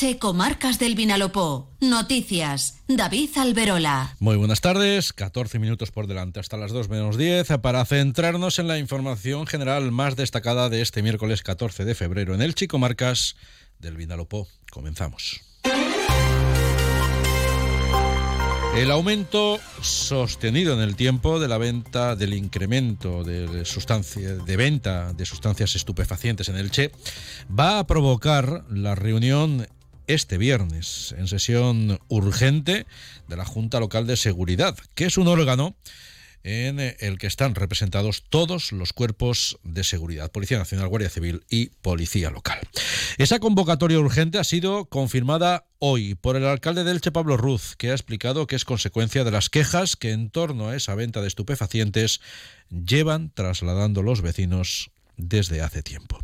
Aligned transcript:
Elche, 0.00 0.18
Comarcas 0.18 0.78
del 0.78 0.94
Vinalopó. 0.94 1.68
Noticias. 1.80 2.80
David 2.88 3.36
Alberola. 3.36 4.16
Muy 4.18 4.36
buenas 4.36 4.62
tardes, 4.62 5.12
14 5.12 5.58
minutos 5.58 5.90
por 5.90 6.06
delante 6.06 6.40
hasta 6.40 6.56
las 6.56 6.72
2 6.72 6.88
menos 6.88 7.18
10 7.18 7.58
para 7.60 7.84
centrarnos 7.84 8.58
en 8.58 8.66
la 8.66 8.78
información 8.78 9.46
general 9.46 9.92
más 9.92 10.16
destacada 10.16 10.70
de 10.70 10.80
este 10.80 11.02
miércoles 11.02 11.42
14 11.42 11.84
de 11.84 11.94
febrero 11.94 12.34
en 12.34 12.40
Elche, 12.40 12.66
Comarcas 12.66 13.36
del 13.78 13.98
Vinalopó. 13.98 14.48
Comenzamos. 14.70 15.42
El 18.74 18.90
aumento 18.92 19.58
sostenido 19.82 20.72
en 20.72 20.80
el 20.80 20.96
tiempo 20.96 21.40
de 21.40 21.48
la 21.48 21.58
venta 21.58 22.16
del 22.16 22.32
incremento 22.32 23.22
de, 23.22 23.66
sustancia, 23.66 24.34
de 24.36 24.56
venta 24.56 25.12
de 25.12 25.26
sustancias 25.26 25.74
estupefacientes 25.74 26.48
en 26.48 26.56
el 26.56 26.70
Che 26.70 26.90
va 27.50 27.80
a 27.80 27.86
provocar 27.86 28.64
la 28.70 28.94
reunión 28.94 29.66
este 30.14 30.38
viernes 30.38 31.14
en 31.16 31.28
sesión 31.28 32.00
urgente 32.08 32.86
de 33.28 33.36
la 33.36 33.44
Junta 33.44 33.78
Local 33.78 34.06
de 34.06 34.16
Seguridad, 34.16 34.76
que 34.94 35.06
es 35.06 35.16
un 35.18 35.28
órgano 35.28 35.76
en 36.42 36.80
el 36.80 37.18
que 37.18 37.26
están 37.26 37.54
representados 37.54 38.24
todos 38.28 38.72
los 38.72 38.92
cuerpos 38.92 39.58
de 39.62 39.84
seguridad, 39.84 40.32
Policía 40.32 40.58
Nacional, 40.58 40.88
Guardia 40.88 41.10
Civil 41.10 41.44
y 41.50 41.66
Policía 41.82 42.30
Local. 42.30 42.58
Esa 43.18 43.38
convocatoria 43.38 43.98
urgente 43.98 44.38
ha 44.38 44.44
sido 44.44 44.86
confirmada 44.86 45.66
hoy 45.78 46.14
por 46.14 46.36
el 46.36 46.46
alcalde 46.46 46.82
de 46.82 46.92
Elche, 46.92 47.12
Pablo 47.12 47.36
Ruz, 47.36 47.76
que 47.76 47.90
ha 47.90 47.94
explicado 47.94 48.46
que 48.46 48.56
es 48.56 48.64
consecuencia 48.64 49.22
de 49.22 49.30
las 49.30 49.50
quejas 49.50 49.96
que 49.96 50.12
en 50.12 50.30
torno 50.30 50.70
a 50.70 50.76
esa 50.76 50.94
venta 50.94 51.20
de 51.20 51.28
estupefacientes 51.28 52.20
llevan 52.70 53.30
trasladando 53.34 54.02
los 54.02 54.22
vecinos 54.22 54.90
desde 55.28 55.62
hace 55.62 55.82
tiempo. 55.82 56.18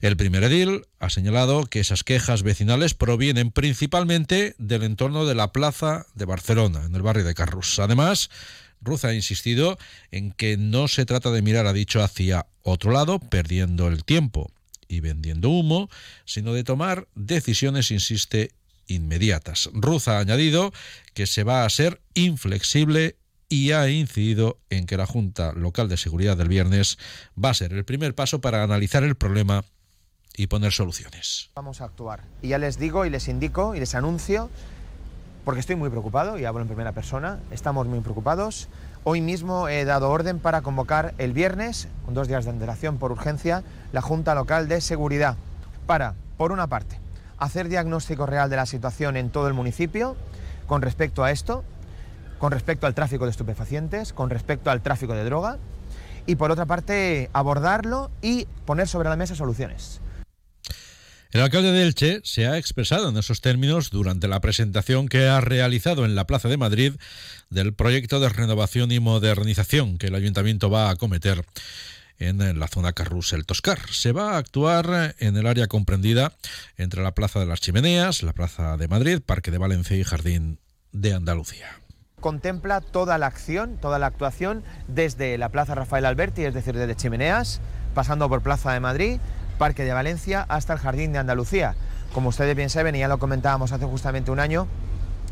El 0.00 0.16
primer 0.16 0.44
edil 0.44 0.86
ha 0.98 1.10
señalado 1.10 1.64
que 1.66 1.80
esas 1.80 2.04
quejas 2.04 2.42
vecinales 2.42 2.94
provienen 2.94 3.50
principalmente 3.50 4.54
del 4.58 4.82
entorno 4.82 5.26
de 5.26 5.34
la 5.34 5.52
Plaza 5.52 6.06
de 6.14 6.24
Barcelona, 6.24 6.84
en 6.84 6.94
el 6.94 7.02
barrio 7.02 7.24
de 7.24 7.34
Carrus. 7.34 7.78
Además, 7.78 8.30
Ruz 8.80 9.04
ha 9.04 9.14
insistido 9.14 9.78
en 10.10 10.32
que 10.32 10.56
no 10.56 10.88
se 10.88 11.06
trata 11.06 11.30
de 11.30 11.42
mirar, 11.42 11.66
ha 11.66 11.72
dicho, 11.72 12.02
hacia 12.02 12.46
otro 12.62 12.90
lado, 12.90 13.18
perdiendo 13.18 13.88
el 13.88 14.04
tiempo 14.04 14.50
y 14.88 15.00
vendiendo 15.00 15.48
humo, 15.48 15.88
sino 16.24 16.52
de 16.52 16.64
tomar 16.64 17.08
decisiones, 17.14 17.90
insiste, 17.90 18.50
inmediatas. 18.86 19.70
Ruz 19.72 20.08
ha 20.08 20.18
añadido 20.18 20.72
que 21.14 21.26
se 21.26 21.44
va 21.44 21.64
a 21.64 21.70
ser 21.70 22.00
inflexible 22.14 23.16
y 23.52 23.72
ha 23.72 23.86
incidido 23.86 24.56
en 24.70 24.86
que 24.86 24.96
la 24.96 25.04
Junta 25.04 25.52
Local 25.52 25.86
de 25.86 25.98
Seguridad 25.98 26.38
del 26.38 26.48
viernes 26.48 26.96
va 27.36 27.50
a 27.50 27.54
ser 27.54 27.74
el 27.74 27.84
primer 27.84 28.14
paso 28.14 28.40
para 28.40 28.62
analizar 28.62 29.04
el 29.04 29.14
problema 29.14 29.62
y 30.34 30.46
poner 30.46 30.72
soluciones. 30.72 31.50
Vamos 31.54 31.82
a 31.82 31.84
actuar. 31.84 32.22
Y 32.40 32.48
ya 32.48 32.56
les 32.56 32.78
digo 32.78 33.04
y 33.04 33.10
les 33.10 33.28
indico 33.28 33.74
y 33.74 33.78
les 33.80 33.94
anuncio 33.94 34.48
porque 35.44 35.60
estoy 35.60 35.76
muy 35.76 35.90
preocupado 35.90 36.38
y 36.38 36.46
hablo 36.46 36.62
en 36.62 36.66
primera 36.66 36.92
persona, 36.92 37.40
estamos 37.50 37.86
muy 37.86 38.00
preocupados. 38.00 38.68
Hoy 39.04 39.20
mismo 39.20 39.68
he 39.68 39.84
dado 39.84 40.08
orden 40.08 40.38
para 40.38 40.62
convocar 40.62 41.12
el 41.18 41.34
viernes, 41.34 41.88
con 42.06 42.14
dos 42.14 42.28
días 42.28 42.46
de 42.46 42.52
antelación 42.52 42.96
por 42.96 43.12
urgencia, 43.12 43.64
la 43.92 44.00
Junta 44.00 44.34
Local 44.34 44.66
de 44.66 44.80
Seguridad 44.80 45.36
para, 45.86 46.14
por 46.38 46.52
una 46.52 46.68
parte, 46.68 46.98
hacer 47.36 47.68
diagnóstico 47.68 48.24
real 48.24 48.48
de 48.48 48.56
la 48.56 48.64
situación 48.64 49.18
en 49.18 49.28
todo 49.28 49.46
el 49.46 49.52
municipio 49.52 50.16
con 50.66 50.80
respecto 50.80 51.22
a 51.22 51.32
esto, 51.32 51.64
con 52.42 52.50
respecto 52.50 52.88
al 52.88 52.94
tráfico 52.96 53.24
de 53.24 53.30
estupefacientes, 53.30 54.12
con 54.12 54.28
respecto 54.28 54.72
al 54.72 54.82
tráfico 54.82 55.14
de 55.14 55.22
droga, 55.22 55.58
y 56.26 56.34
por 56.34 56.50
otra 56.50 56.66
parte 56.66 57.30
abordarlo 57.32 58.10
y 58.20 58.46
poner 58.66 58.88
sobre 58.88 59.08
la 59.08 59.14
mesa 59.14 59.36
soluciones. 59.36 60.00
El 61.30 61.40
alcalde 61.40 61.70
de 61.70 61.84
Elche 61.84 62.20
se 62.24 62.48
ha 62.48 62.58
expresado 62.58 63.10
en 63.10 63.16
esos 63.16 63.42
términos 63.42 63.90
durante 63.90 64.26
la 64.26 64.40
presentación 64.40 65.06
que 65.06 65.28
ha 65.28 65.40
realizado 65.40 66.04
en 66.04 66.16
la 66.16 66.26
Plaza 66.26 66.48
de 66.48 66.56
Madrid 66.56 66.94
del 67.48 67.74
proyecto 67.74 68.18
de 68.18 68.28
renovación 68.28 68.90
y 68.90 68.98
modernización 68.98 69.96
que 69.96 70.08
el 70.08 70.16
ayuntamiento 70.16 70.68
va 70.68 70.88
a 70.88 70.94
acometer 70.94 71.44
en 72.18 72.58
la 72.58 72.66
zona 72.66 72.92
Carrusel 72.92 73.46
Toscar. 73.46 73.78
Se 73.92 74.10
va 74.10 74.32
a 74.32 74.38
actuar 74.38 75.14
en 75.20 75.36
el 75.36 75.46
área 75.46 75.68
comprendida 75.68 76.32
entre 76.76 77.04
la 77.04 77.14
Plaza 77.14 77.38
de 77.38 77.46
las 77.46 77.60
Chimeneas, 77.60 78.24
la 78.24 78.32
Plaza 78.32 78.76
de 78.76 78.88
Madrid, 78.88 79.20
Parque 79.24 79.52
de 79.52 79.58
Valencia 79.58 79.96
y 79.96 80.02
Jardín 80.02 80.58
de 80.90 81.14
Andalucía 81.14 81.81
contempla 82.22 82.80
toda 82.80 83.18
la 83.18 83.26
acción, 83.26 83.76
toda 83.76 83.98
la 83.98 84.06
actuación 84.06 84.62
desde 84.88 85.36
la 85.36 85.50
Plaza 85.50 85.74
Rafael 85.74 86.06
Alberti, 86.06 86.46
es 86.46 86.54
decir, 86.54 86.74
desde 86.74 86.96
Chimeneas, 86.96 87.60
pasando 87.94 88.30
por 88.30 88.40
Plaza 88.40 88.72
de 88.72 88.80
Madrid, 88.80 89.20
Parque 89.58 89.84
de 89.84 89.92
Valencia 89.92 90.46
hasta 90.48 90.72
el 90.72 90.78
Jardín 90.78 91.12
de 91.12 91.18
Andalucía. 91.18 91.74
Como 92.14 92.30
ustedes 92.30 92.56
bien 92.56 92.70
saben, 92.70 92.94
y 92.94 93.00
ya 93.00 93.08
lo 93.08 93.18
comentábamos 93.18 93.72
hace 93.72 93.84
justamente 93.84 94.30
un 94.30 94.40
año, 94.40 94.66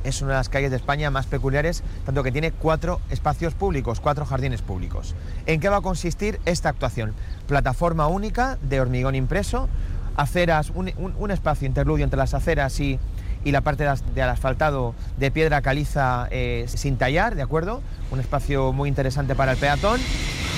es 0.04 0.20
una 0.22 0.32
de 0.32 0.36
las 0.38 0.48
calles 0.48 0.70
de 0.70 0.76
España 0.76 1.10
más 1.10 1.26
peculiares, 1.26 1.82
tanto 2.04 2.22
que 2.22 2.32
tiene 2.32 2.52
cuatro 2.52 3.00
espacios 3.10 3.54
públicos, 3.54 4.00
cuatro 4.00 4.26
jardines 4.26 4.62
públicos. 4.62 5.14
¿En 5.46 5.60
qué 5.60 5.68
va 5.68 5.76
a 5.76 5.82
consistir 5.82 6.40
esta 6.44 6.68
actuación? 6.68 7.14
Plataforma 7.46 8.06
única 8.06 8.58
de 8.62 8.80
hormigón 8.80 9.14
impreso, 9.14 9.68
aceras, 10.16 10.70
un, 10.70 11.30
espacio 11.30 11.66
interludio 11.66 12.04
entre 12.04 12.18
las 12.18 12.34
aceras 12.34 12.78
y, 12.80 12.98
la 13.44 13.62
parte 13.62 13.84
del 14.14 14.28
asfaltado 14.28 14.94
de 15.18 15.30
piedra 15.30 15.62
caliza 15.62 16.28
eh, 16.30 16.66
sin 16.68 16.96
tallar, 16.96 17.34
¿de 17.34 17.42
acuerdo? 17.42 17.82
Un 18.10 18.20
espacio 18.20 18.72
muy 18.72 18.88
interesante 18.88 19.34
para 19.34 19.52
el 19.52 19.58
peatón, 19.58 20.00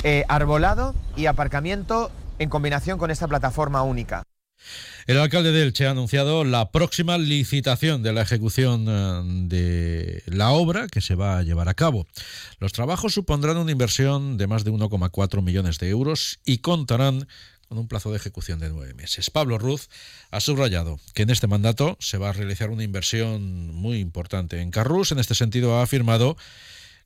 eh, 0.02 0.24
arbolado 0.28 0.94
y 1.16 1.26
aparcamiento 1.26 2.10
en 2.38 2.48
combinación 2.48 2.98
con 2.98 3.10
esta 3.10 3.28
plataforma 3.28 3.82
única. 3.82 4.24
El 5.06 5.18
alcalde 5.18 5.50
de 5.50 5.62
Elche 5.62 5.86
ha 5.86 5.90
anunciado 5.90 6.44
la 6.44 6.70
próxima 6.70 7.18
licitación 7.18 8.02
de 8.02 8.12
la 8.12 8.22
ejecución 8.22 8.86
eh, 8.88 9.22
de 9.48 10.22
la 10.26 10.50
obra 10.50 10.86
que 10.86 11.00
se 11.00 11.16
va 11.16 11.38
a 11.38 11.42
llevar 11.42 11.68
a 11.68 11.74
cabo. 11.74 12.06
Los 12.60 12.72
trabajos 12.72 13.14
supondrán 13.14 13.56
una 13.56 13.72
inversión 13.72 14.36
de 14.38 14.46
más 14.46 14.62
de 14.64 14.70
1,4 14.70 15.42
millones 15.42 15.78
de 15.78 15.88
euros 15.88 16.38
y 16.44 16.58
contarán 16.58 17.26
con 17.72 17.78
un 17.78 17.88
plazo 17.88 18.10
de 18.10 18.18
ejecución 18.18 18.60
de 18.60 18.68
nueve 18.68 18.92
meses. 18.92 19.30
Pablo 19.30 19.56
Ruz 19.56 19.88
ha 20.30 20.40
subrayado 20.40 21.00
que 21.14 21.22
en 21.22 21.30
este 21.30 21.46
mandato 21.46 21.96
se 22.00 22.18
va 22.18 22.28
a 22.28 22.32
realizar 22.34 22.68
una 22.68 22.82
inversión 22.82 23.72
muy 23.74 23.98
importante 23.98 24.60
en 24.60 24.70
Carrus. 24.70 25.10
En 25.10 25.18
este 25.18 25.34
sentido, 25.34 25.78
ha 25.78 25.82
afirmado 25.82 26.36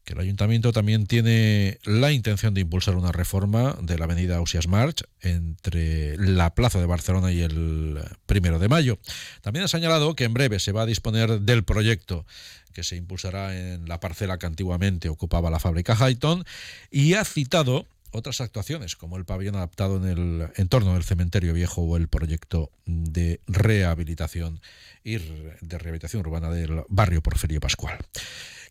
que 0.02 0.14
el 0.14 0.18
ayuntamiento 0.18 0.72
también 0.72 1.06
tiene 1.06 1.78
la 1.84 2.10
intención 2.10 2.52
de 2.52 2.62
impulsar 2.62 2.96
una 2.96 3.12
reforma 3.12 3.76
de 3.80 3.96
la 3.96 4.06
avenida 4.06 4.38
Ausias 4.38 4.66
March 4.66 5.04
entre 5.20 6.16
la 6.16 6.52
Plaza 6.52 6.80
de 6.80 6.86
Barcelona 6.86 7.30
y 7.30 7.42
el 7.42 8.00
primero 8.26 8.58
de 8.58 8.68
mayo. 8.68 8.98
También 9.42 9.66
ha 9.66 9.68
señalado 9.68 10.16
que 10.16 10.24
en 10.24 10.34
breve 10.34 10.58
se 10.58 10.72
va 10.72 10.82
a 10.82 10.86
disponer 10.86 11.42
del 11.42 11.62
proyecto 11.62 12.26
que 12.72 12.82
se 12.82 12.96
impulsará 12.96 13.56
en 13.56 13.88
la 13.88 14.00
parcela 14.00 14.38
que 14.38 14.46
antiguamente 14.46 15.08
ocupaba 15.08 15.48
la 15.48 15.60
fábrica 15.60 15.94
Highton 15.94 16.44
y 16.90 17.14
ha 17.14 17.24
citado 17.24 17.86
otras 18.12 18.40
actuaciones 18.40 18.96
como 18.96 19.16
el 19.16 19.24
pabellón 19.24 19.56
adaptado 19.56 19.96
en 19.96 20.04
el 20.04 20.48
entorno 20.56 20.94
del 20.94 21.04
cementerio 21.04 21.52
viejo 21.52 21.82
o 21.82 21.96
el 21.96 22.08
proyecto 22.08 22.70
de 22.86 23.40
rehabilitación 23.46 24.60
y 25.04 25.16
de 25.16 25.78
rehabilitación 25.78 26.20
urbana 26.20 26.50
del 26.50 26.82
barrio 26.88 27.22
Porfirio 27.22 27.60
Pascual. 27.60 27.98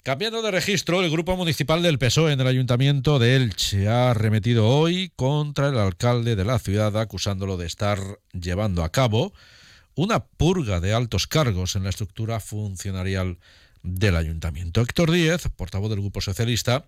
Cambiando 0.04 0.44
de 0.44 0.52
registro, 0.52 1.02
el 1.02 1.10
Grupo 1.10 1.36
Municipal 1.36 1.82
del 1.82 1.98
PSOE 1.98 2.34
en 2.34 2.40
el 2.40 2.46
Ayuntamiento 2.46 3.18
de 3.18 3.36
Elche 3.36 3.88
ha 3.88 4.14
remetido 4.14 4.68
hoy 4.68 5.12
contra 5.16 5.70
el 5.70 5.80
alcalde 5.80 6.36
de 6.36 6.46
la 6.46 6.60
ciudad 6.60 6.96
acusándolo 6.96 7.58
de 7.58 7.66
estar 7.66 8.00
llevando 8.32 8.84
a 8.84 8.92
cabo 8.92 9.34
una 9.96 10.24
purga 10.24 10.80
de 10.80 10.94
altos 10.94 11.26
cargos 11.26 11.76
en 11.76 11.84
la 11.84 11.90
estructura 11.90 12.40
funcionarial 12.40 13.40
del 13.86 14.16
ayuntamiento. 14.16 14.82
Héctor 14.82 15.12
Díez, 15.12 15.48
portavoz 15.56 15.90
del 15.90 16.02
Grupo 16.02 16.22
Socialista, 16.22 16.86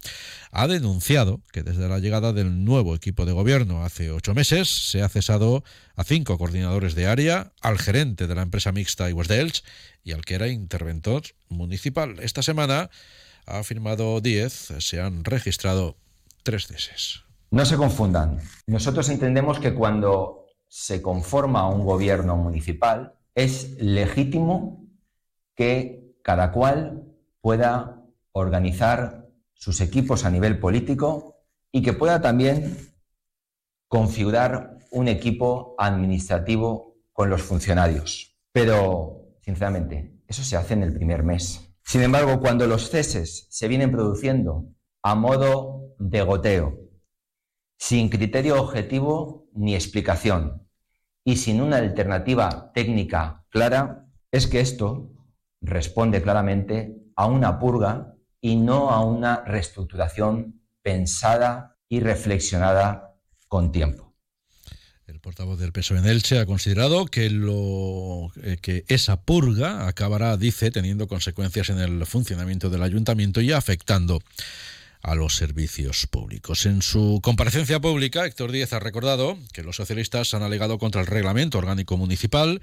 ha 0.51 0.67
denunciado 0.67 1.41
que 1.51 1.63
desde 1.63 1.87
la 1.87 1.99
llegada 1.99 2.33
del 2.33 2.65
nuevo 2.65 2.95
equipo 2.95 3.25
de 3.25 3.33
gobierno 3.33 3.85
hace 3.85 4.11
ocho 4.11 4.33
meses 4.33 4.89
se 4.89 5.01
ha 5.01 5.09
cesado 5.09 5.63
a 5.95 6.03
cinco 6.03 6.37
coordinadores 6.37 6.95
de 6.95 7.07
área, 7.07 7.53
al 7.61 7.77
gerente 7.77 8.27
de 8.27 8.35
la 8.35 8.41
empresa 8.41 8.71
mixta 8.71 9.09
Iguas 9.09 9.27
y 10.03 10.11
al 10.11 10.25
que 10.25 10.35
era 10.35 10.47
interventor 10.47 11.23
municipal. 11.49 12.19
Esta 12.19 12.41
semana, 12.41 12.89
ha 13.45 13.59
afirmado 13.59 14.19
Díez, 14.19 14.73
se 14.79 14.99
han 14.99 15.23
registrado 15.23 15.95
tres 16.43 16.67
ceses. 16.67 17.23
No 17.51 17.65
se 17.65 17.77
confundan. 17.77 18.41
Nosotros 18.65 19.09
entendemos 19.09 19.59
que 19.59 19.73
cuando 19.73 20.45
se 20.67 21.01
conforma 21.01 21.69
un 21.69 21.85
gobierno 21.85 22.35
municipal 22.35 23.13
es 23.35 23.77
legítimo 23.79 24.85
que 25.55 25.96
cada 26.27 26.51
cual 26.51 27.05
pueda 27.39 28.03
organizar 28.33 29.29
sus 29.53 29.79
equipos 29.79 30.25
a 30.25 30.29
nivel 30.29 30.59
político 30.59 31.37
y 31.71 31.81
que 31.81 31.93
pueda 31.93 32.19
también 32.19 32.77
configurar 33.87 34.77
un 34.91 35.07
equipo 35.07 35.73
administrativo 35.77 36.97
con 37.13 37.29
los 37.29 37.41
funcionarios. 37.43 38.37
Pero, 38.51 39.37
sinceramente, 39.39 40.19
eso 40.27 40.43
se 40.43 40.57
hace 40.57 40.73
en 40.73 40.83
el 40.83 40.93
primer 40.93 41.23
mes. 41.23 41.71
Sin 41.81 42.01
embargo, 42.01 42.41
cuando 42.41 42.67
los 42.67 42.89
ceses 42.89 43.47
se 43.49 43.69
vienen 43.69 43.93
produciendo 43.93 44.65
a 45.03 45.15
modo 45.15 45.95
de 45.97 46.23
goteo, 46.23 46.77
sin 47.77 48.09
criterio 48.09 48.61
objetivo 48.61 49.47
ni 49.53 49.75
explicación 49.75 50.67
y 51.23 51.37
sin 51.37 51.61
una 51.61 51.77
alternativa 51.77 52.73
técnica 52.73 53.45
clara, 53.49 54.09
es 54.29 54.47
que 54.47 54.59
esto 54.59 55.13
responde 55.61 56.21
claramente 56.21 56.95
a 57.15 57.27
una 57.27 57.59
purga 57.59 58.13
y 58.41 58.55
no 58.55 58.91
a 58.91 59.03
una 59.03 59.43
reestructuración 59.45 60.61
pensada 60.81 61.77
y 61.89 61.99
reflexionada 61.99 63.15
con 63.47 63.71
tiempo. 63.71 64.07
El 65.07 65.21
portavoz 65.21 65.57
del 65.57 65.71
PSOE 65.71 65.99
en 65.99 66.05
Elche 66.05 66.37
ha 66.37 66.45
considerado 66.45 67.05
que, 67.05 67.27
eh, 67.27 68.57
que 68.61 68.83
esa 68.89 69.21
purga 69.21 69.87
acabará, 69.87 70.35
dice, 70.35 70.69
teniendo 70.69 71.07
consecuencias 71.07 71.69
en 71.69 71.79
el 71.79 72.05
funcionamiento 72.05 72.69
del 72.69 72.83
ayuntamiento 72.83 73.39
y 73.39 73.53
afectando 73.53 74.21
a 75.01 75.15
los 75.15 75.35
servicios 75.35 76.07
públicos. 76.07 76.65
En 76.65 76.81
su 76.81 77.21
comparecencia 77.23 77.79
pública, 77.79 78.25
Héctor 78.25 78.51
Díez 78.51 78.73
ha 78.73 78.79
recordado 78.79 79.37
que 79.53 79.63
los 79.63 79.77
socialistas 79.77 80.33
han 80.33 80.43
alegado 80.43 80.77
contra 80.77 81.01
el 81.01 81.07
reglamento 81.07 81.57
orgánico 81.57 81.95
municipal 81.95 82.61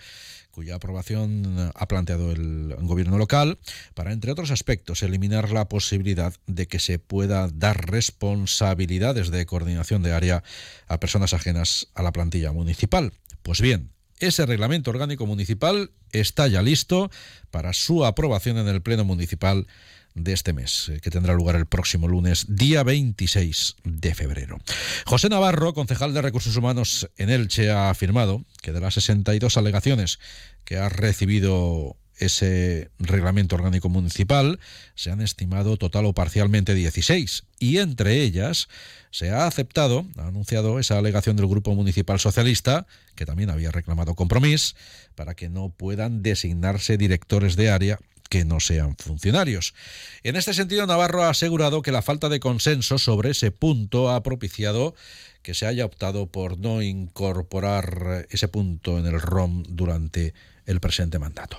cuya 0.55 0.77
aprobación 0.77 1.73
ha 1.75 1.89
planteado 1.89 2.31
el 2.31 2.77
gobierno 2.83 3.19
local, 3.19 3.59
para, 3.95 4.13
entre 4.13 4.31
otros 4.31 4.53
aspectos, 4.53 5.03
eliminar 5.03 5.51
la 5.51 5.69
posibilidad 5.69 6.33
de 6.47 6.69
que 6.69 6.79
se 6.79 7.01
pueda 7.01 7.49
dar 7.53 7.91
responsabilidades 7.91 9.31
de 9.31 9.47
coordinación 9.47 10.03
de 10.03 10.13
área 10.13 10.45
a 10.87 11.01
personas 11.01 11.35
ajenas 11.35 11.89
a 11.95 12.03
la 12.03 12.13
plantilla 12.13 12.53
municipal. 12.53 13.13
Pues 13.43 13.61
bien, 13.61 13.91
ese 14.21 14.47
reglamento 14.47 14.91
orgánico 14.91 15.27
municipal 15.27 15.91
está 16.13 16.47
ya 16.47 16.63
listo 16.63 17.11
para 17.51 17.73
su 17.73 18.05
aprobación 18.05 18.57
en 18.59 18.69
el 18.69 18.81
Pleno 18.81 19.05
Municipal 19.05 19.67
de 20.15 20.33
este 20.33 20.53
mes, 20.53 20.89
eh, 20.89 21.01
que 21.01 21.11
tendrá 21.11 21.35
lugar 21.35 21.57
el 21.57 21.67
próximo 21.67 22.09
lunes, 22.09 22.47
día 22.49 22.83
26 22.83 23.77
de 23.85 24.15
febrero. 24.15 24.59
José 25.05 25.29
Navarro, 25.29 25.75
concejal 25.75 26.15
de 26.15 26.23
Recursos 26.23 26.57
Humanos 26.57 27.11
en 27.17 27.31
Elche, 27.31 27.71
ha 27.71 27.91
afirmado 27.91 28.45
que 28.63 28.73
de 28.73 28.81
las 28.81 28.95
62 28.95 29.57
alegaciones 29.57 30.21
que 30.65 30.79
ha 30.79 30.89
recibido 30.89 31.97
ese 32.19 32.91
reglamento 33.01 33.57
orgánico 33.57 33.89
municipal, 33.89 34.61
se 34.95 35.11
han 35.11 35.21
estimado 35.21 35.77
total 35.77 36.07
o 36.07 36.13
parcialmente 36.13 36.75
16 36.75 37.45
y 37.59 37.79
entre 37.79 38.23
ellas 38.23 38.69
se 39.11 39.31
ha 39.31 39.47
aceptado, 39.47 40.07
ha 40.17 40.29
anunciado 40.29 40.79
esa 40.79 40.99
alegación 40.99 41.37
del 41.37 41.49
Grupo 41.49 41.75
Municipal 41.75 42.21
Socialista, 42.21 42.87
que 43.17 43.27
también 43.27 43.51
había 43.51 43.73
reclamado 43.73 44.15
compromiso, 44.15 44.77
para 45.17 45.35
que 45.35 45.49
no 45.49 45.71
puedan 45.71 46.23
designarse 46.23 46.97
directores 46.97 47.57
de 47.57 47.71
área 47.71 47.99
que 48.29 48.45
no 48.45 48.61
sean 48.61 48.97
funcionarios. 48.97 49.75
En 50.23 50.37
este 50.37 50.55
sentido, 50.55 50.87
Navarro 50.87 51.23
ha 51.25 51.31
asegurado 51.31 51.83
que 51.83 51.93
la 51.93 52.03
falta 52.03 52.29
de 52.29 52.41
consenso 52.41 52.99
sobre 52.99 53.31
ese 53.31 53.51
punto 53.51 54.11
ha 54.11 54.23
propiciado 54.23 54.95
que 55.43 55.55
se 55.55 55.67
haya 55.67 55.85
optado 55.85 56.27
por 56.27 56.59
no 56.59 56.83
incorporar 56.83 58.27
ese 58.31 58.49
punto 58.49 58.99
en 58.99 59.07
el 59.07 59.21
ROM 59.21 59.63
durante 59.69 60.35
el 60.67 60.81
presente 60.81 61.19
mandato. 61.19 61.59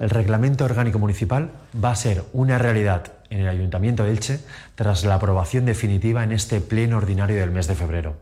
El 0.00 0.10
reglamento 0.10 0.64
orgánico 0.64 0.98
municipal 0.98 1.50
va 1.82 1.90
a 1.90 1.96
ser 1.96 2.24
una 2.32 2.58
realidad 2.58 3.12
en 3.30 3.40
el 3.40 3.48
Ayuntamiento 3.48 4.04
de 4.04 4.10
Elche 4.12 4.40
tras 4.74 5.04
la 5.04 5.14
aprobación 5.14 5.64
definitiva 5.64 6.24
en 6.24 6.32
este 6.32 6.60
pleno 6.60 6.98
ordinario 6.98 7.36
del 7.36 7.50
mes 7.50 7.66
de 7.66 7.74
febrero. 7.74 8.16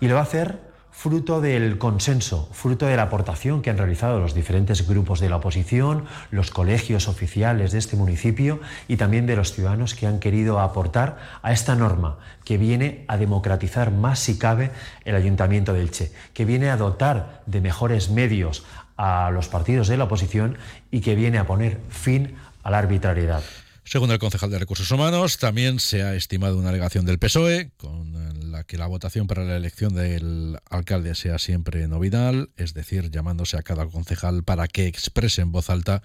Y 0.00 0.08
lo 0.08 0.14
va 0.14 0.20
a 0.20 0.24
hacer 0.24 0.58
fruto 0.96 1.42
del 1.42 1.76
consenso, 1.76 2.48
fruto 2.52 2.86
de 2.86 2.96
la 2.96 3.02
aportación 3.02 3.60
que 3.60 3.68
han 3.68 3.76
realizado 3.76 4.18
los 4.18 4.34
diferentes 4.34 4.88
grupos 4.88 5.20
de 5.20 5.28
la 5.28 5.36
oposición, 5.36 6.06
los 6.30 6.50
colegios 6.50 7.06
oficiales 7.06 7.70
de 7.72 7.78
este 7.78 7.96
municipio 7.96 8.60
y 8.88 8.96
también 8.96 9.26
de 9.26 9.36
los 9.36 9.52
ciudadanos 9.52 9.94
que 9.94 10.06
han 10.06 10.20
querido 10.20 10.58
aportar 10.58 11.18
a 11.42 11.52
esta 11.52 11.76
norma 11.76 12.16
que 12.44 12.56
viene 12.56 13.04
a 13.08 13.18
democratizar 13.18 13.90
más 13.90 14.20
si 14.20 14.38
cabe 14.38 14.70
el 15.04 15.14
Ayuntamiento 15.14 15.74
de 15.74 15.82
Elche, 15.82 16.12
que 16.32 16.46
viene 16.46 16.70
a 16.70 16.78
dotar 16.78 17.42
de 17.44 17.60
mejores 17.60 18.08
medios 18.08 18.64
a 18.96 19.30
los 19.30 19.48
partidos 19.48 19.88
de 19.88 19.98
la 19.98 20.04
oposición 20.04 20.56
y 20.90 21.02
que 21.02 21.14
viene 21.14 21.36
a 21.36 21.46
poner 21.46 21.78
fin 21.90 22.36
a 22.62 22.70
la 22.70 22.78
arbitrariedad. 22.78 23.44
Según 23.84 24.10
el 24.10 24.18
concejal 24.18 24.50
de 24.50 24.58
Recursos 24.58 24.90
Humanos, 24.90 25.36
también 25.36 25.78
se 25.78 26.02
ha 26.02 26.14
estimado 26.14 26.58
una 26.58 26.70
alegación 26.70 27.04
del 27.04 27.18
PSOE 27.18 27.70
con 27.76 28.16
la 28.56 28.64
que 28.64 28.78
la 28.78 28.86
votación 28.86 29.26
para 29.26 29.44
la 29.44 29.56
elección 29.56 29.94
del 29.94 30.58
alcalde 30.70 31.14
sea 31.14 31.38
siempre 31.38 31.86
nominal, 31.88 32.48
es 32.56 32.72
decir, 32.72 33.10
llamándose 33.10 33.58
a 33.58 33.62
cada 33.62 33.86
concejal 33.86 34.44
para 34.44 34.66
que 34.66 34.86
exprese 34.86 35.42
en 35.42 35.52
voz 35.52 35.68
alta 35.68 36.02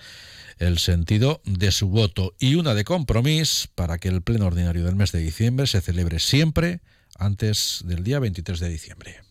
el 0.58 0.78
sentido 0.78 1.42
de 1.46 1.72
su 1.72 1.88
voto 1.88 2.36
y 2.40 2.56
una 2.56 2.74
de 2.74 2.84
compromiso 2.84 3.70
para 3.74 4.00
que 4.00 4.10
el 4.10 4.22
pleno 4.22 4.48
ordinario 4.48 4.84
del 4.84 4.98
mes 4.98 5.14
de 5.14 5.20
diciembre 5.20 5.66
se 5.66 5.80
celebre 5.80 6.20
siempre 6.20 6.82
antes 7.18 7.84
del 7.86 8.04
día 8.04 8.20
23 8.20 8.60
de 8.60 8.70
diciembre 8.70 9.31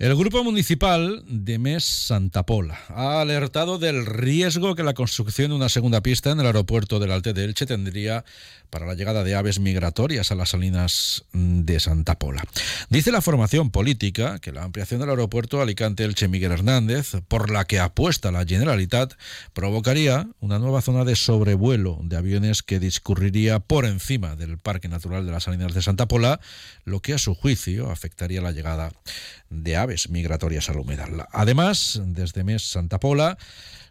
El 0.00 0.16
Grupo 0.16 0.42
Municipal 0.42 1.22
de 1.26 1.58
Mes 1.58 1.84
Santa 1.84 2.46
Pola 2.46 2.80
ha 2.88 3.20
alertado 3.20 3.78
del 3.78 4.06
riesgo 4.06 4.74
que 4.74 4.82
la 4.82 4.94
construcción 4.94 5.50
de 5.50 5.56
una 5.56 5.68
segunda 5.68 6.00
pista 6.00 6.30
en 6.30 6.40
el 6.40 6.46
aeropuerto 6.46 6.98
del 6.98 7.10
Alte 7.10 7.34
de 7.34 7.44
Elche 7.44 7.66
tendría 7.66 8.24
para 8.70 8.86
la 8.86 8.94
llegada 8.94 9.24
de 9.24 9.34
aves 9.34 9.58
migratorias 9.58 10.30
a 10.30 10.36
las 10.36 10.50
salinas 10.50 11.26
de 11.34 11.78
Santa 11.80 12.18
Pola. 12.18 12.42
Dice 12.88 13.12
la 13.12 13.20
formación 13.20 13.70
política 13.70 14.38
que 14.38 14.52
la 14.52 14.62
ampliación 14.62 15.00
del 15.00 15.10
aeropuerto 15.10 15.60
Alicante-Elche 15.60 16.28
Miguel 16.28 16.52
Hernández, 16.52 17.16
por 17.28 17.50
la 17.50 17.66
que 17.66 17.78
apuesta 17.78 18.30
la 18.30 18.46
Generalitat, 18.46 19.12
provocaría 19.52 20.28
una 20.40 20.58
nueva 20.58 20.80
zona 20.80 21.04
de 21.04 21.14
sobrevuelo 21.14 21.98
de 22.04 22.16
aviones 22.16 22.62
que 22.62 22.80
discurriría 22.80 23.58
por 23.58 23.84
encima 23.84 24.34
del 24.34 24.56
Parque 24.56 24.88
Natural 24.88 25.26
de 25.26 25.32
las 25.32 25.44
Salinas 25.44 25.74
de 25.74 25.82
Santa 25.82 26.08
Pola, 26.08 26.40
lo 26.84 27.00
que 27.00 27.12
a 27.12 27.18
su 27.18 27.34
juicio 27.34 27.90
afectaría 27.90 28.40
la 28.40 28.52
llegada 28.52 28.92
de 29.50 29.76
aves 29.76 29.89
migratorias 30.08 30.68
al 30.70 30.78
humedal. 30.78 31.26
Además, 31.32 32.00
desde 32.04 32.44
Mes 32.44 32.62
Santa 32.62 33.00
Pola, 33.00 33.38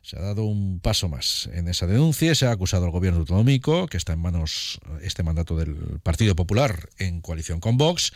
se 0.01 0.17
ha 0.17 0.21
dado 0.21 0.45
un 0.45 0.79
paso 0.79 1.09
más 1.09 1.49
en 1.53 1.67
esa 1.67 1.85
denuncia. 1.85 2.33
Se 2.33 2.45
ha 2.45 2.51
acusado 2.51 2.85
al 2.85 2.91
gobierno 2.91 3.19
autonómico, 3.19 3.87
que 3.87 3.97
está 3.97 4.13
en 4.13 4.19
manos 4.19 4.79
este 5.01 5.23
mandato 5.23 5.55
del 5.57 5.99
Partido 6.01 6.35
Popular 6.35 6.89
en 6.97 7.21
coalición 7.21 7.59
con 7.59 7.77
Vox, 7.77 8.13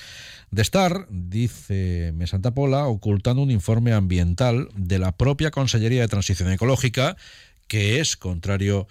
de 0.52 0.62
estar, 0.62 1.08
dice 1.10 2.12
Mesanta 2.16 2.52
Pola, 2.52 2.88
ocultando 2.88 3.42
un 3.42 3.52
informe 3.52 3.94
ambiental 3.94 4.70
de 4.76 5.00
la 5.00 5.12
propia 5.12 5.52
Consellería 5.52 6.02
de 6.02 6.08
Transición 6.08 6.52
Ecológica 6.52 7.18
que 7.68 8.00
es 8.00 8.18
contrario 8.18 8.88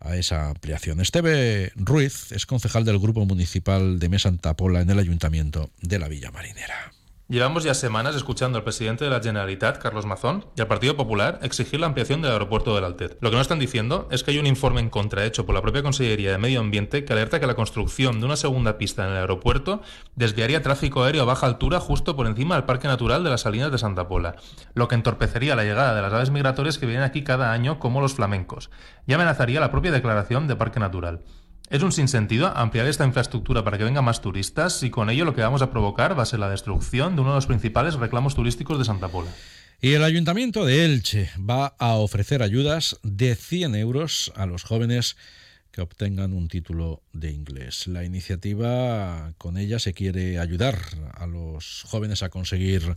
a 0.00 0.16
esa 0.16 0.48
ampliación. 0.50 1.00
Esteve 1.00 1.72
Ruiz 1.74 2.32
es 2.32 2.46
concejal 2.46 2.84
del 2.84 2.98
Grupo 2.98 3.24
Municipal 3.24 3.98
de 3.98 4.08
Mesanta 4.08 4.54
Pola 4.54 4.80
en 4.80 4.90
el 4.90 4.98
Ayuntamiento 4.98 5.70
de 5.80 5.98
la 5.98 6.08
Villa 6.08 6.30
Marinera. 6.30 6.95
Llevamos 7.28 7.64
ya 7.64 7.74
semanas 7.74 8.14
escuchando 8.14 8.56
al 8.56 8.62
presidente 8.62 9.02
de 9.02 9.10
la 9.10 9.20
Generalitat, 9.20 9.78
Carlos 9.78 10.06
Mazón, 10.06 10.46
y 10.56 10.60
al 10.60 10.68
Partido 10.68 10.96
Popular 10.96 11.40
exigir 11.42 11.80
la 11.80 11.88
ampliación 11.88 12.22
del 12.22 12.30
aeropuerto 12.30 12.72
del 12.72 12.84
Altet. 12.84 13.18
Lo 13.20 13.30
que 13.30 13.34
no 13.34 13.42
están 13.42 13.58
diciendo 13.58 14.06
es 14.12 14.22
que 14.22 14.30
hay 14.30 14.38
un 14.38 14.46
informe 14.46 14.80
en 14.80 14.90
contra 14.90 15.24
hecho 15.24 15.44
por 15.44 15.56
la 15.56 15.60
propia 15.60 15.82
Consellería 15.82 16.30
de 16.30 16.38
Medio 16.38 16.60
Ambiente 16.60 17.04
que 17.04 17.12
alerta 17.12 17.40
que 17.40 17.48
la 17.48 17.56
construcción 17.56 18.20
de 18.20 18.26
una 18.26 18.36
segunda 18.36 18.78
pista 18.78 19.04
en 19.04 19.10
el 19.10 19.16
aeropuerto 19.16 19.82
desviaría 20.14 20.62
tráfico 20.62 21.02
aéreo 21.02 21.22
a 21.22 21.24
baja 21.24 21.48
altura 21.48 21.80
justo 21.80 22.14
por 22.14 22.28
encima 22.28 22.54
del 22.54 22.62
Parque 22.62 22.86
Natural 22.86 23.24
de 23.24 23.30
las 23.30 23.40
Salinas 23.40 23.72
de 23.72 23.78
Santa 23.78 24.06
Pola, 24.06 24.36
lo 24.74 24.86
que 24.86 24.94
entorpecería 24.94 25.56
la 25.56 25.64
llegada 25.64 25.96
de 25.96 26.02
las 26.02 26.12
aves 26.12 26.30
migratorias 26.30 26.78
que 26.78 26.86
vienen 26.86 27.02
aquí 27.02 27.24
cada 27.24 27.50
año 27.50 27.80
como 27.80 28.00
los 28.00 28.14
flamencos, 28.14 28.70
y 29.04 29.14
amenazaría 29.14 29.58
la 29.58 29.72
propia 29.72 29.90
declaración 29.90 30.46
de 30.46 30.54
Parque 30.54 30.78
Natural. 30.78 31.22
Es 31.68 31.82
un 31.82 31.90
sinsentido 31.90 32.46
ampliar 32.56 32.86
esta 32.86 33.04
infraestructura 33.04 33.64
para 33.64 33.76
que 33.76 33.82
vengan 33.82 34.04
más 34.04 34.20
turistas 34.20 34.84
y 34.84 34.90
con 34.90 35.10
ello 35.10 35.24
lo 35.24 35.34
que 35.34 35.40
vamos 35.40 35.62
a 35.62 35.70
provocar 35.70 36.16
va 36.16 36.22
a 36.22 36.26
ser 36.26 36.38
la 36.38 36.48
destrucción 36.48 37.16
de 37.16 37.22
uno 37.22 37.30
de 37.30 37.36
los 37.36 37.46
principales 37.46 37.94
reclamos 37.94 38.36
turísticos 38.36 38.78
de 38.78 38.84
Santa 38.84 39.08
Pola. 39.08 39.30
Y 39.80 39.94
el 39.94 40.04
Ayuntamiento 40.04 40.64
de 40.64 40.84
Elche 40.84 41.28
va 41.38 41.74
a 41.78 41.94
ofrecer 41.94 42.42
ayudas 42.42 42.98
de 43.02 43.34
100 43.34 43.74
euros 43.74 44.32
a 44.36 44.46
los 44.46 44.62
jóvenes 44.62 45.16
que 45.72 45.82
obtengan 45.82 46.32
un 46.32 46.48
título 46.48 47.02
de 47.12 47.32
inglés. 47.32 47.88
La 47.88 48.04
iniciativa, 48.04 49.34
con 49.36 49.58
ella 49.58 49.80
se 49.80 49.92
quiere 49.92 50.38
ayudar 50.38 50.78
a 51.12 51.26
los 51.26 51.82
jóvenes 51.86 52.22
a 52.22 52.30
conseguir 52.30 52.94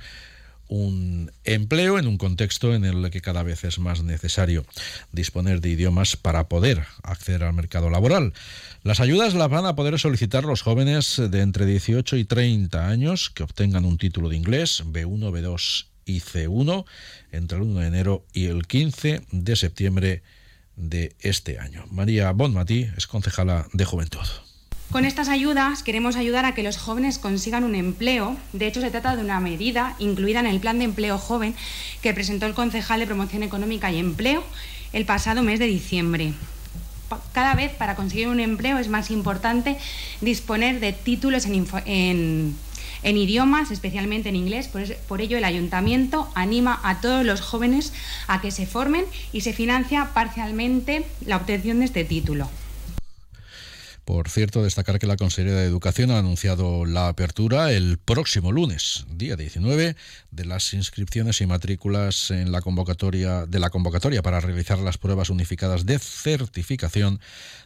un 0.70 1.32
empleo 1.44 2.00
en 2.00 2.08
un 2.08 2.18
contexto 2.18 2.74
en 2.74 2.86
el 2.86 3.10
que 3.10 3.22
cada 3.22 3.44
vez 3.44 3.64
es 3.64 3.80
más 3.80 4.04
necesario 4.04 4.66
disponer 5.12 5.60
de 5.60 5.70
idiomas 5.70 6.16
para 6.16 6.48
poder 6.48 6.86
acceder 7.04 7.44
al 7.44 7.54
mercado 7.54 7.90
laboral. 7.90 8.34
Las 8.84 9.00
ayudas 9.00 9.34
las 9.34 9.50
van 9.50 9.66
a 9.66 9.76
poder 9.76 10.00
solicitar 10.00 10.46
los 10.46 10.62
jóvenes 10.62 11.22
de 11.30 11.42
entre 11.42 11.66
18 11.66 12.16
y 12.16 12.24
30 12.24 12.88
años 12.88 13.30
que 13.32 13.44
obtengan 13.44 13.84
un 13.84 13.98
título 13.98 14.30
de 14.30 14.38
inglés 14.38 14.84
B1, 14.86 15.32
B2 15.32 15.88
y 16.06 16.22
C1 16.22 16.86
entre 17.32 17.58
el 17.58 17.64
1 17.64 17.80
de 17.80 17.88
enero 17.88 18.26
y 18.32 18.46
el 18.46 18.66
15 18.68 19.24
de 19.32 19.56
septiembre 19.56 20.24
de 20.76 21.16
este 21.20 21.60
año. 21.60 21.86
María 21.92 22.32
Bonmatí 22.32 22.88
es 22.96 23.08
concejala 23.08 23.68
de 23.74 23.86
Juventud. 23.86 24.49
Con 24.92 25.06
estas 25.06 25.30
ayudas 25.30 25.84
queremos 25.84 26.16
ayudar 26.16 26.46
a 26.46 26.56
que 26.56 26.64
los 26.64 26.78
jóvenes 26.78 27.20
consigan 27.20 27.64
un 27.64 27.76
empleo. 27.76 28.36
De 28.54 28.66
hecho, 28.66 28.82
se 28.82 28.90
trata 28.90 29.16
de 29.16 29.24
una 29.24 29.40
medida 29.40 29.96
incluida 30.00 30.40
en 30.40 30.48
el 30.48 30.60
Plan 30.60 30.80
de 30.80 30.86
Empleo 30.86 31.20
Joven 31.20 31.54
que 32.02 32.16
presentó 32.16 32.48
el 32.48 32.56
concejal 32.56 33.00
de 33.00 33.06
Promoción 33.06 33.44
Económica 33.44 33.92
y 33.92 34.00
Empleo 34.00 34.44
el 34.92 35.06
pasado 35.06 35.44
mes 35.44 35.60
de 35.60 35.68
diciembre. 35.68 36.34
Cada 37.34 37.54
vez 37.54 37.72
para 37.72 37.96
conseguir 37.96 38.30
un 38.30 38.40
empleo 38.40 38.80
es 38.80 38.90
más 38.90 39.12
importante 39.12 39.78
disponer 40.22 40.80
de 40.80 40.92
títulos 40.94 41.46
en, 41.46 42.56
idiomas, 43.04 43.70
especialmente 43.70 44.30
en 44.30 44.36
inglés. 44.38 44.70
por, 45.08 45.22
ello, 45.22 45.38
el 45.38 45.44
ayuntamiento 45.44 46.32
anima 46.34 46.80
a 46.84 47.00
todos 47.00 47.24
los 47.24 47.42
jóvenes 47.42 47.94
a 48.28 48.42
que 48.42 48.50
se 48.50 48.66
formen 48.66 49.06
y 49.34 49.42
se 49.42 49.54
financia 49.54 50.10
parcialmente 50.16 51.06
la 51.28 51.38
obtención 51.38 51.78
de 51.80 51.86
este 51.86 52.04
título. 52.04 52.50
Por 54.10 54.28
cierto, 54.28 54.64
destacar 54.64 54.98
que 54.98 55.06
la 55.06 55.18
Consejería 55.18 55.54
de 55.54 55.68
Educación 55.68 56.10
ha 56.10 56.18
anunciado 56.18 56.84
la 56.84 57.10
apertura 57.10 57.72
el 57.72 58.00
próximo 58.00 58.52
lunes, 58.52 59.06
día 59.08 59.36
19, 59.36 59.96
de 60.32 60.46
las 60.46 60.74
inscripciones 60.74 61.42
y 61.42 61.46
matrículas 61.46 62.32
en 62.32 62.52
la 62.52 62.62
convocatoria 62.62 63.46
de 63.46 63.60
la 63.60 63.70
convocatoria 63.70 64.24
para 64.24 64.40
realizar 64.40 64.80
las 64.80 64.98
pruebas 64.98 65.30
unificadas 65.30 65.86
de 65.86 66.00
certificación 66.00 67.20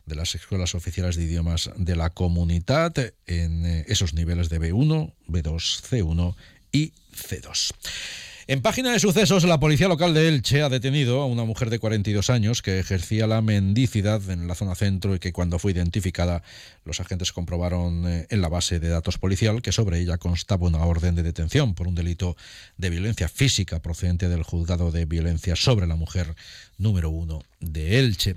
de 0.05 0.15
las 0.15 0.35
escuelas 0.35 0.75
oficiales 0.75 1.15
de 1.15 1.23
idiomas 1.23 1.71
de 1.77 1.95
la 1.95 2.09
comunidad 2.09 2.93
en 3.25 3.65
eh, 3.65 3.85
esos 3.87 4.13
niveles 4.13 4.49
de 4.49 4.59
B1, 4.59 5.13
B2, 5.29 5.81
C1 5.81 6.35
y 6.73 6.91
C2. 7.15 8.32
En 8.45 8.61
página 8.61 8.91
de 8.91 8.99
sucesos, 8.99 9.45
la 9.45 9.61
policía 9.61 9.87
local 9.87 10.13
de 10.13 10.27
Elche 10.27 10.63
ha 10.63 10.67
detenido 10.67 11.21
a 11.21 11.25
una 11.25 11.45
mujer 11.45 11.69
de 11.69 11.79
42 11.79 12.29
años 12.29 12.61
que 12.61 12.77
ejercía 12.77 13.25
la 13.25 13.41
mendicidad 13.41 14.29
en 14.29 14.49
la 14.49 14.55
zona 14.55 14.75
centro 14.75 15.15
y 15.15 15.19
que 15.19 15.31
cuando 15.31 15.59
fue 15.59 15.71
identificada, 15.71 16.43
los 16.83 16.99
agentes 16.99 17.31
comprobaron 17.31 18.05
eh, 18.05 18.27
en 18.29 18.41
la 18.41 18.49
base 18.49 18.81
de 18.81 18.89
datos 18.89 19.17
policial 19.17 19.61
que 19.61 19.71
sobre 19.71 20.01
ella 20.01 20.17
constaba 20.17 20.67
una 20.67 20.83
orden 20.83 21.15
de 21.15 21.23
detención 21.23 21.73
por 21.73 21.87
un 21.87 21.95
delito 21.95 22.35
de 22.75 22.89
violencia 22.89 23.29
física 23.29 23.81
procedente 23.81 24.27
del 24.27 24.43
juzgado 24.43 24.91
de 24.91 25.05
violencia 25.05 25.55
sobre 25.55 25.87
la 25.87 25.95
mujer 25.95 26.35
número 26.77 27.11
uno 27.11 27.43
de 27.71 27.99
Elche. 27.99 28.35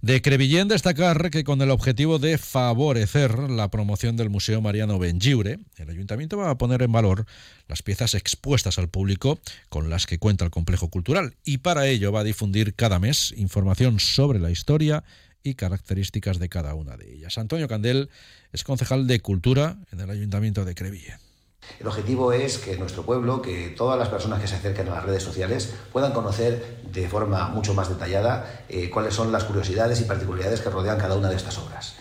De 0.00 0.22
Crevillén 0.22 0.68
destacar 0.68 1.30
que 1.30 1.44
con 1.44 1.60
el 1.62 1.70
objetivo 1.70 2.18
de 2.18 2.38
favorecer 2.38 3.38
la 3.50 3.70
promoción 3.70 4.16
del 4.16 4.30
Museo 4.30 4.60
Mariano 4.60 4.98
Bengiure, 4.98 5.58
el 5.76 5.90
ayuntamiento 5.90 6.36
va 6.36 6.50
a 6.50 6.58
poner 6.58 6.82
en 6.82 6.92
valor 6.92 7.26
las 7.68 7.82
piezas 7.82 8.14
expuestas 8.14 8.78
al 8.78 8.88
público 8.88 9.38
con 9.68 9.90
las 9.90 10.06
que 10.06 10.18
cuenta 10.18 10.44
el 10.44 10.50
complejo 10.50 10.88
cultural 10.88 11.34
y 11.44 11.58
para 11.58 11.86
ello 11.86 12.12
va 12.12 12.20
a 12.20 12.24
difundir 12.24 12.74
cada 12.74 12.98
mes 12.98 13.32
información 13.36 14.00
sobre 14.00 14.38
la 14.38 14.50
historia 14.50 15.04
y 15.42 15.54
características 15.54 16.38
de 16.38 16.48
cada 16.48 16.74
una 16.74 16.96
de 16.96 17.12
ellas. 17.12 17.38
Antonio 17.38 17.68
Candel 17.68 18.10
es 18.52 18.64
concejal 18.64 19.06
de 19.06 19.20
Cultura 19.20 19.78
en 19.92 20.00
el 20.00 20.10
Ayuntamiento 20.10 20.64
de 20.64 20.74
Crevillén. 20.74 21.25
El 21.78 21.86
objetivo 21.86 22.32
es 22.32 22.58
que 22.58 22.76
nuestro 22.76 23.02
pueblo, 23.02 23.42
que 23.42 23.68
todas 23.68 23.98
las 23.98 24.08
personas 24.08 24.40
que 24.40 24.48
se 24.48 24.56
acerquen 24.56 24.88
a 24.88 24.94
las 24.94 25.04
redes 25.04 25.22
sociales 25.22 25.74
puedan 25.92 26.12
conocer 26.12 26.78
de 26.90 27.08
forma 27.08 27.48
mucho 27.48 27.74
más 27.74 27.88
detallada 27.88 28.64
eh, 28.68 28.88
cuáles 28.88 29.14
son 29.14 29.30
las 29.30 29.44
curiosidades 29.44 30.00
y 30.00 30.04
particularidades 30.04 30.60
que 30.60 30.70
rodean 30.70 30.98
cada 30.98 31.16
una 31.16 31.28
de 31.28 31.36
estas 31.36 31.58
obras. 31.58 31.94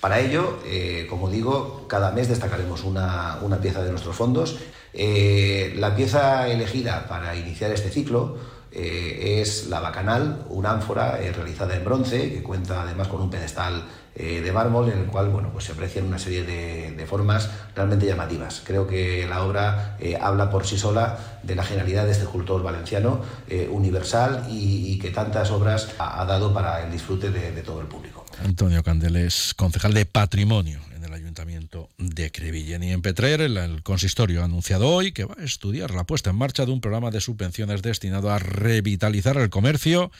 Para 0.00 0.18
ello, 0.18 0.58
eh, 0.64 1.06
como 1.08 1.30
digo, 1.30 1.86
cada 1.86 2.10
mes 2.10 2.28
destacaremos 2.28 2.84
una, 2.84 3.38
pieza 3.60 3.82
de 3.82 3.90
nuestros 3.90 4.16
fondos. 4.16 4.58
Eh, 4.94 5.74
la 5.76 5.94
pieza 5.94 6.48
elegida 6.48 7.06
para 7.06 7.36
iniciar 7.36 7.70
este 7.70 7.90
ciclo 7.90 8.60
es 8.72 9.66
la 9.66 9.80
Bacanal, 9.80 10.46
una 10.48 10.70
ánfora 10.70 11.16
realizada 11.16 11.74
en 11.74 11.84
bronce 11.84 12.32
que 12.32 12.40
cuenta 12.40 12.82
además 12.82 13.08
con 13.08 13.20
un 13.20 13.28
pedestal 13.28 13.84
eh, 14.16 14.40
de 14.40 14.52
mármol 14.52 14.90
en 14.90 14.98
el 14.98 15.06
cual 15.06 15.28
bueno, 15.28 15.50
pues 15.52 15.66
se 15.66 15.72
aprecian 15.72 16.04
una 16.04 16.18
serie 16.18 16.42
de, 16.42 17.06
formas 17.06 17.48
realmente 17.74 18.06
llamativas. 18.06 18.62
Creo 18.64 18.86
que 18.86 19.26
la 19.26 19.42
obra 19.42 19.96
eh, 19.98 20.16
habla 20.20 20.50
por 20.50 20.66
sí 20.66 20.78
sola 20.78 21.18
de 21.42 21.54
la 21.54 21.64
genialidad 21.64 22.04
de 22.04 22.12
este 22.12 22.24
escultor 22.24 22.62
valenciano 22.62 23.20
eh, 23.48 23.68
universal 23.70 24.46
y, 24.48 24.98
que 24.98 25.10
tantas 25.10 25.50
obras 25.50 25.88
ha, 25.98 26.24
dado 26.26 26.52
para 26.52 26.84
el 26.84 26.92
disfrute 26.92 27.30
de, 27.30 27.62
todo 27.62 27.80
el 27.80 27.86
público. 27.86 28.26
Antonio 28.44 28.82
Candeles, 28.82 29.54
concejal 29.54 29.94
de 29.94 30.04
Patrimonio 30.04 30.80
en 30.94 31.04
el 31.04 31.12
Ayuntamiento 31.12 31.88
de 31.96 32.30
Crevillén 32.30 32.82
y 32.82 32.92
en 32.92 33.02
Petrer, 33.02 33.40
el, 33.40 33.82
consistorio 33.82 34.42
ha 34.42 34.44
anunciado 34.44 34.88
hoy 34.88 35.12
que 35.12 35.24
va 35.24 35.36
a 35.38 35.44
estudiar 35.44 35.92
la 35.92 36.04
puesta 36.04 36.30
en 36.30 36.36
marcha 36.36 36.66
de 36.66 36.72
un 36.72 36.80
programa 36.80 37.10
de 37.10 37.20
subvenciones 37.20 37.82
destinado 37.82 38.30
a 38.30 38.38
revitalizar 38.38 39.36
el 39.38 39.50
comercio 39.50 40.10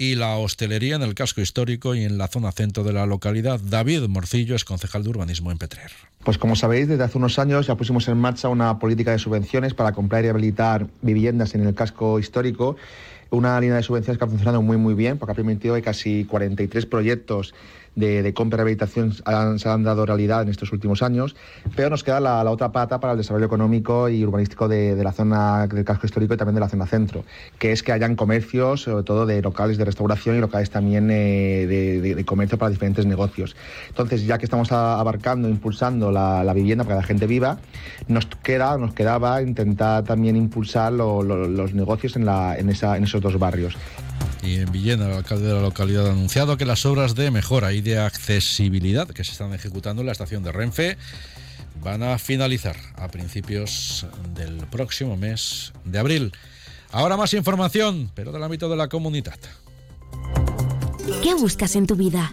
y 0.00 0.14
la 0.14 0.38
hostelería 0.38 0.96
en 0.96 1.02
el 1.02 1.14
casco 1.14 1.42
histórico 1.42 1.94
y 1.94 2.04
en 2.04 2.16
la 2.16 2.26
zona 2.26 2.52
centro 2.52 2.84
de 2.84 2.94
la 2.94 3.04
localidad. 3.04 3.60
David 3.62 4.08
Morcillo 4.08 4.56
es 4.56 4.64
concejal 4.64 5.02
de 5.02 5.10
urbanismo 5.10 5.50
en 5.50 5.58
Petrer. 5.58 5.90
Pues 6.24 6.38
como 6.38 6.56
sabéis, 6.56 6.88
desde 6.88 7.04
hace 7.04 7.18
unos 7.18 7.38
años 7.38 7.66
ya 7.66 7.74
pusimos 7.74 8.08
en 8.08 8.16
marcha 8.16 8.48
una 8.48 8.78
política 8.78 9.10
de 9.12 9.18
subvenciones 9.18 9.74
para 9.74 9.92
comprar 9.92 10.24
y 10.24 10.28
habilitar 10.28 10.86
viviendas 11.02 11.54
en 11.54 11.66
el 11.66 11.74
casco 11.74 12.18
histórico 12.18 12.76
una 13.28 13.60
línea 13.60 13.76
de 13.76 13.82
subvenciones 13.82 14.18
que 14.18 14.24
ha 14.24 14.28
funcionado 14.28 14.62
muy 14.62 14.78
muy 14.78 14.94
bien 14.94 15.18
porque 15.18 15.32
ha 15.32 15.34
permitido 15.34 15.74
que 15.74 15.82
casi 15.82 16.24
43 16.24 16.86
proyectos 16.86 17.54
de, 17.94 18.32
compra 18.34 18.56
y 18.56 18.58
rehabilitación 18.58 19.12
se 19.12 19.68
han 19.68 19.82
dado 19.82 20.06
realidad 20.06 20.42
en 20.42 20.48
estos 20.48 20.72
últimos 20.72 21.02
años, 21.02 21.36
pero 21.76 21.90
nos 21.90 22.04
queda 22.04 22.20
la, 22.20 22.48
otra 22.50 22.72
pata 22.72 23.00
para 23.00 23.12
el 23.12 23.18
desarrollo 23.18 23.46
económico 23.46 24.08
y 24.08 24.24
urbanístico 24.24 24.68
de, 24.68 24.96
la 25.02 25.12
zona 25.12 25.66
del 25.66 25.84
casco 25.84 26.06
histórico 26.06 26.34
y 26.34 26.36
también 26.36 26.54
de 26.54 26.60
la 26.60 26.68
zona 26.68 26.86
centro, 26.86 27.24
que 27.58 27.72
es 27.72 27.82
que 27.82 27.92
hayan 27.92 28.16
comercios, 28.16 28.82
sobre 28.82 29.02
todo 29.04 29.26
de 29.26 29.42
locales 29.42 29.78
de 29.78 29.84
restauración 29.84 30.36
y 30.36 30.40
locales 30.40 30.70
también 30.70 31.10
eh, 31.10 31.66
de, 31.66 32.24
comercio 32.24 32.58
para 32.58 32.70
diferentes 32.70 33.06
negocios. 33.06 33.56
Entonces, 33.88 34.24
ya 34.26 34.38
que 34.38 34.44
estamos 34.44 34.70
abarcando, 34.72 35.48
impulsando 35.48 36.10
la, 36.10 36.50
vivienda 36.54 36.84
para 36.84 36.96
que 36.96 37.02
la 37.02 37.06
gente 37.06 37.26
viva, 37.26 37.58
nos 38.08 38.26
queda, 38.26 38.76
nos 38.76 38.92
quedaba 38.92 39.40
intentar 39.42 40.04
también 40.04 40.36
impulsar 40.36 40.92
los 40.92 41.74
negocios 41.74 42.16
en 42.16 42.68
esos 42.68 43.20
dos 43.20 43.38
barrios. 43.38 43.76
Y 44.42 44.56
en 44.56 44.72
Villena, 44.72 45.06
el 45.06 45.12
alcalde 45.12 45.46
de 45.46 45.54
la 45.54 45.60
localidad 45.60 46.06
ha 46.06 46.12
anunciado 46.12 46.56
que 46.56 46.64
las 46.64 46.86
obras 46.86 47.14
de 47.14 47.30
mejora 47.30 47.72
y 47.72 47.82
de 47.82 47.98
accesibilidad 47.98 49.08
que 49.08 49.24
se 49.24 49.32
están 49.32 49.52
ejecutando 49.52 50.02
en 50.02 50.06
la 50.06 50.12
estación 50.12 50.42
de 50.42 50.52
Renfe 50.52 50.96
van 51.82 52.02
a 52.02 52.18
finalizar 52.18 52.76
a 52.96 53.08
principios 53.08 54.06
del 54.34 54.56
próximo 54.66 55.16
mes 55.16 55.72
de 55.84 55.98
abril. 55.98 56.32
Ahora 56.90 57.16
más 57.16 57.34
información, 57.34 58.10
pero 58.14 58.32
del 58.32 58.42
ámbito 58.42 58.68
de 58.68 58.76
la 58.76 58.88
comunidad. 58.88 59.38
¿Qué 61.22 61.34
buscas 61.34 61.76
en 61.76 61.86
tu 61.86 61.96
vida? 61.96 62.32